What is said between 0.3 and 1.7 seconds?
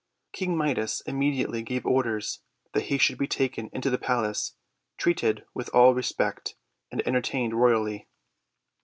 King Midas immediately